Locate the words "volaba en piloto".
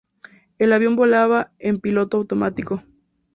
0.95-2.17